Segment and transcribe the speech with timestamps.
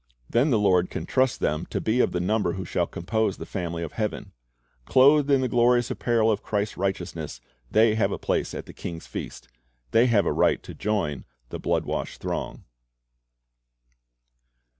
[0.27, 3.45] Then the Lord can trust them to be of the number who shall compose the
[3.45, 4.31] family of heaven.
[4.87, 7.39] Clothed in the glorious apparel of Christ's righteousness,
[7.69, 9.47] they have a place at the King's feast.
[9.91, 12.63] They have a right to join the blood washed throng.